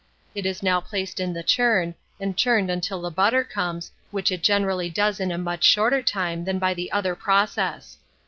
[0.33, 4.41] It is now placed in the churn, and churned until the butter comes, which it
[4.41, 7.99] generally does in a much shorter time than by the other process.